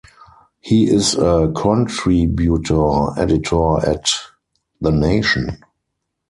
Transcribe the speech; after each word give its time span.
He 0.61 0.89
is 0.89 1.13
a 1.13 1.51
contributor 1.55 3.19
editor 3.19 3.87
at 3.87 4.07
"The 4.81 4.89
Nation". 4.91 5.59